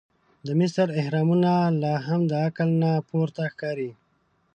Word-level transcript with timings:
د 0.45 0.47
مصر 0.59 0.87
احرامونه 1.01 1.51
لا 1.81 1.93
هم 2.07 2.21
د 2.31 2.33
عقل 2.45 2.69
نه 2.83 2.91
پورته 3.09 3.43
ښکاري. 3.53 3.91